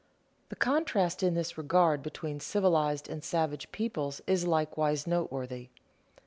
The 0.49 0.55
contrast 0.55 1.21
in 1.21 1.35
this 1.35 1.59
regard 1.59 2.01
between 2.01 2.39
civilized 2.39 3.07
and 3.07 3.23
savage 3.23 3.71
peoples 3.71 4.19
is 4.25 4.47
likewise 4.47 5.05
noteworthy. 5.05 5.69